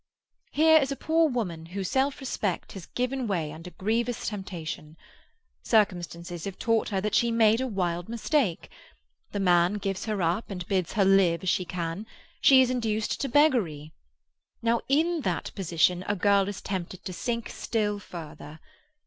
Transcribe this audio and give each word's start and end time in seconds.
Here 0.53 0.79
is 0.79 0.91
a 0.91 0.95
poor 0.95 1.29
woman 1.29 1.67
whose 1.77 1.91
self 1.91 2.19
respect 2.19 2.71
has 2.71 2.87
given 2.87 3.27
way 3.27 3.51
under 3.51 3.69
grievous 3.69 4.27
temptation. 4.27 4.97
Circumstances 5.61 6.45
have 6.45 6.57
taught 6.57 6.89
her 6.89 6.99
that 7.01 7.13
she 7.13 7.29
made 7.29 7.61
a 7.61 7.67
wild 7.67 8.09
mistake. 8.09 8.71
The 9.31 9.39
man 9.39 9.75
gives 9.75 10.05
her 10.05 10.23
up, 10.23 10.49
and 10.49 10.67
bids 10.67 10.93
her 10.93 11.05
live 11.05 11.43
as 11.43 11.49
she 11.49 11.65
can; 11.65 12.07
she 12.41 12.63
is 12.63 12.73
reduced 12.73 13.21
to 13.21 13.29
beggary. 13.29 13.93
Now, 14.63 14.81
in 14.89 15.21
that 15.21 15.51
position 15.53 16.03
a 16.07 16.15
girl 16.15 16.47
is 16.49 16.63
tempted 16.63 17.05
to 17.05 17.13
sink 17.13 17.49
still 17.49 17.99
further. 17.99 18.59